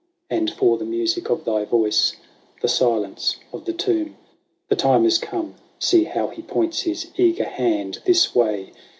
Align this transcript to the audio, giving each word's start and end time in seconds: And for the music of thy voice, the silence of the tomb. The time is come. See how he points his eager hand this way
And 0.31 0.49
for 0.49 0.79
the 0.79 0.83
music 0.83 1.29
of 1.29 1.45
thy 1.45 1.63
voice, 1.63 2.15
the 2.63 2.67
silence 2.67 3.35
of 3.53 3.65
the 3.65 3.71
tomb. 3.73 4.17
The 4.67 4.75
time 4.75 5.05
is 5.05 5.19
come. 5.19 5.53
See 5.77 6.05
how 6.05 6.29
he 6.29 6.41
points 6.41 6.81
his 6.81 7.11
eager 7.17 7.45
hand 7.47 8.01
this 8.07 8.33
way 8.33 8.71